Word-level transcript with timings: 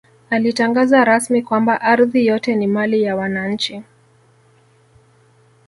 Alitangaza 0.29 1.05
rasmi 1.05 1.41
kwamba 1.41 1.81
ardhi 1.81 2.25
yote 2.25 2.55
ni 2.55 2.67
mali 2.67 3.01
ya 3.03 3.15
wananchi 3.15 3.83